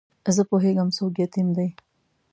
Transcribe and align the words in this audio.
زه 0.35 0.41
پوهېږم 0.49 0.89
څوک 0.97 1.13
یتیم 1.23 1.47
دی. 1.57 1.69